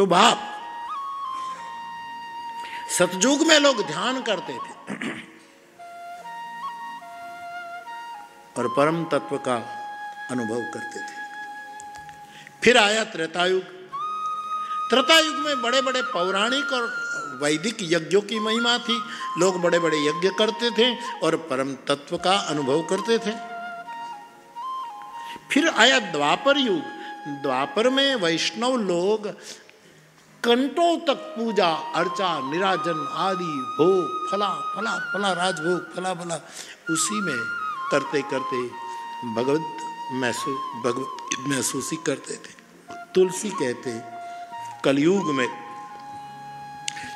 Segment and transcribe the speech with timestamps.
[0.00, 0.56] तो बाप,
[2.98, 4.92] सतयुग में लोग ध्यान करते थे।
[8.58, 9.56] और परम तत्व का
[10.30, 11.16] अनुभव करते थे।
[12.64, 13.62] फिर आया त्रेतायुग।
[14.90, 16.82] त्रेतायुग में बड़े बड़े पौराणिक और
[17.42, 19.02] वैदिक यज्ञों की महिमा थी।
[19.38, 23.32] लोग बड़े बड़े यज्ञ करते थे और परम तत्व का अनुभव करते थे।
[25.50, 26.82] फिर आया द्वापर युग।
[27.28, 29.36] द्वापर में वैष्णव लोग
[30.44, 36.36] कंटों तक पूजा, अर्चा, निराजन आदि भोग फला फला फला राजभोग फला फला,
[36.90, 37.38] उसी में
[37.90, 38.62] करते करते
[39.34, 39.76] भगवत
[40.12, 42.54] महसूस भगवत महसूसी करते थे।
[43.14, 44.00] तुलसी कहते,
[44.84, 45.48] कलयुग में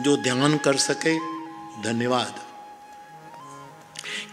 [0.00, 1.18] जो ध्यान कर सके,
[1.82, 2.40] धन्यवाद।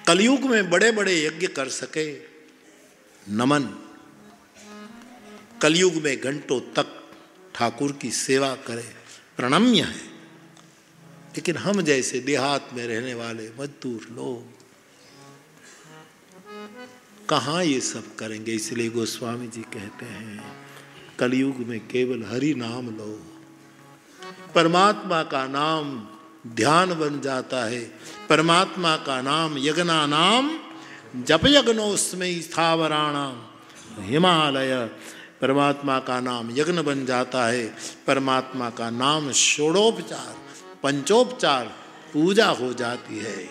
[0.07, 2.13] कलयुग में बड़े बड़े यज्ञ कर सके,
[3.29, 3.63] नमन।
[5.61, 7.02] कलयुग में घंटों तक
[7.55, 8.95] ठाकुर की सेवा करें।
[9.37, 10.13] प्रणम्य है।
[11.35, 14.63] लेकिन हम जैसे देहात में रहने वाले मजदूर लोग,
[17.29, 18.51] कहाँ ये सब करेंगे?
[18.51, 20.65] इसलिए गोस्वामी जी कहते हैं,
[21.19, 23.39] कलयुग में केवल हरि नाम लो।
[24.55, 26.07] परमात्मा का नाम
[26.47, 27.79] ध्यान बन जाता है।
[28.29, 30.59] परमात्मा का नाम यज्ञना नाम,
[31.23, 33.45] जप यज्ञोस्मय स्थावराणाम।
[34.03, 34.89] हिमालय
[35.43, 37.65] परमात्मा का नाम यज्ञ बन जाता है।
[38.07, 40.35] परमात्मा का नाम षोड़ोपचार,
[40.83, 41.65] पंचोपचार
[42.13, 43.49] पूजा हो जाती है।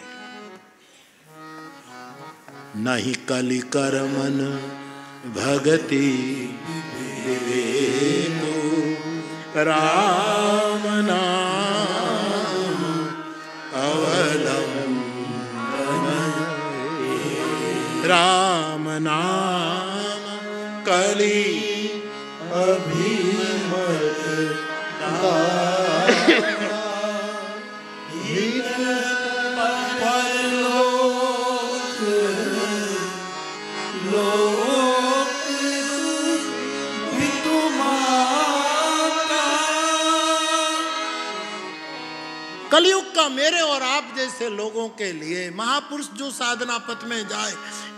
[2.76, 4.38] नहीं कलि कर मन
[5.36, 6.08] भगति
[9.56, 12.80] राम नाम
[13.82, 14.94] अवलम
[18.04, 20.02] राम नाम
[20.84, 21.71] कली
[42.72, 47.52] कलयुग का मेरे और आप जैसे लोगों के लिए, महापुरुष जो साधना पथ में जाए,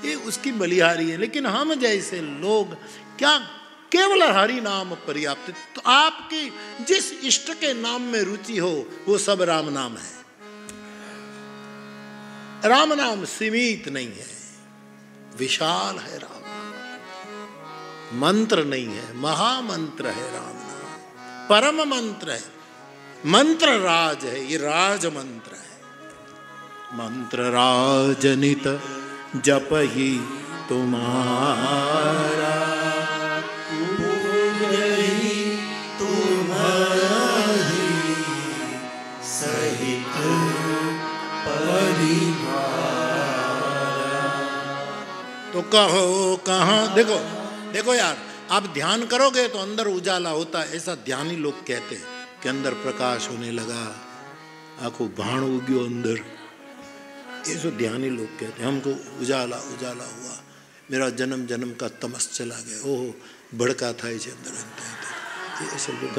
[0.05, 2.75] ये उसकी बलिहारी है। लेकिन हम जैसे लोग,
[3.19, 3.64] क्या
[3.97, 6.53] केवल हरि नाम पर्याप्त। तो आपकी
[6.85, 10.25] जिस इष्ट के नाम में रुचि हो, वो सब राम नाम है।
[12.65, 14.27] राम नाम सीमित नहीं है।
[15.37, 22.45] विशाल है राम नाम। मंत्र नहीं है। महामंत्र है राम नाम। परम मंत्र है।
[23.27, 25.65] मंत्र राज है। ये राज मंत्र है।
[26.95, 28.81] मंत्र राजनित
[29.37, 30.21] जप ही
[30.69, 32.74] तुम्हारा।
[45.73, 46.95] कहो कहाँ?
[46.95, 47.19] देखो
[47.73, 48.17] देखो यार,
[48.51, 52.07] आप ध्यान करोगे तो अंदर उजाला होता ऐसा ध्यानी लोग कहते हैं
[52.43, 53.83] कि अंदर प्रकाश होने लगा,
[54.81, 56.17] आँखों भाण उग्यो अंदर।
[57.49, 60.35] ये जो ध्यानी लोग कहते हैं, हमको उजाला उजाला हुआ।
[60.91, 63.13] मेरा जन्म जन्म का तमस चला गया। ओह,
[63.59, 66.15] भड़का था इसे अंदर अंदर। ऐसे लोग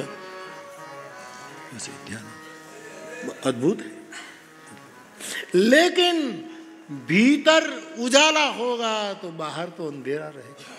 [2.08, 2.26] ध्यान।
[3.46, 3.80] अद्भुत
[5.56, 6.18] लेकिन
[6.90, 7.70] भीतर
[8.00, 10.74] उजाला होगा तो बाहर तो अंधेरा रहेगा।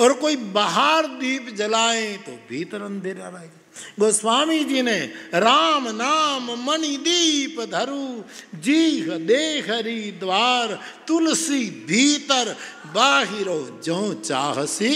[0.00, 3.58] और कोई बाहर दीप जलाए तो भीतर अंधेरा रहेगा।
[3.98, 4.98] गोस्वामी जी ने
[5.34, 8.22] राम नाम मणि दीप धरु
[8.60, 10.78] जी देहरी द्वार,
[11.08, 12.56] तुलसी भीतर
[12.94, 14.92] बाहिरो जो चाहसी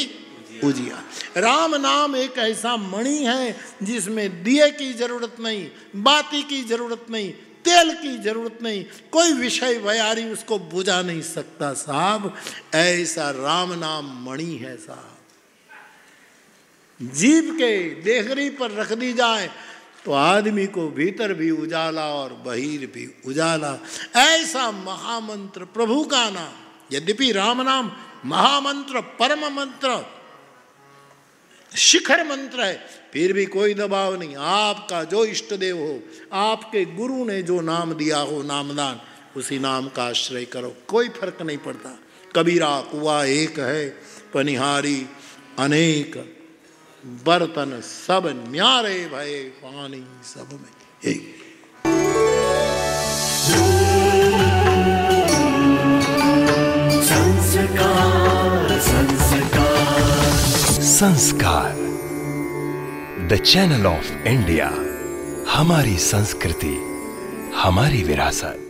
[0.64, 1.02] उजिया
[1.36, 7.32] राम नाम एक ऐसा मणि है जिसमें दिए की ज़रूरत नहीं, बाती की ज़रूरत नहीं
[7.74, 12.34] तेल की ज़रूरत नहीं। कोई विषय वयारी उसको बुझा नहीं सकता साहब।
[12.74, 15.10] ऐसा राम नाम मणि है साहब।
[17.00, 19.48] जीव के देहरी पर रख दी जाए
[20.04, 23.72] तो आदमी को भीतर भी उजाला और बहिर भी उजाला।
[24.16, 26.52] ऐसा महामंत्र प्रभु का नाम,
[26.92, 27.90] यद्यपि राम नाम
[28.24, 29.88] महामंत्र परम मंत्र
[31.76, 36.00] शिखर मंत्र है, फिर भी कोई दबाव नहीं। आपका जो इष्ट देव हो,
[36.32, 39.00] आपके गुरु ने जो नाम दिया हो, नामदान,
[39.36, 41.98] उसी नाम का आश्रय करो। कोई फ़र्क नहीं पड़ता।
[42.36, 43.88] कबीरा, कुआ एक है,
[44.34, 45.06] पनिहारी
[45.58, 46.40] अनेक।
[47.06, 51.34] बर्तन सब न्यारे भय, पानी सब में। एक
[61.04, 61.72] संस्कार।
[63.28, 64.68] द चैनल ऑफ़ इंडिया
[65.48, 66.76] हमारी संस्कृति
[67.54, 68.63] हमारी विरासत।